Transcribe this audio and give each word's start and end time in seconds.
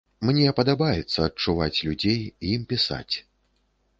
Мне 0.27 0.53
падабаецца 0.59 1.25
адчуваць 1.29 1.83
людзей, 1.89 2.19
ім 2.53 2.65
пісаць. 2.75 3.15